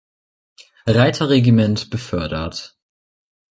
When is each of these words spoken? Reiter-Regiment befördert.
Reiter-Regiment 0.87 1.91
befördert. 1.91 2.75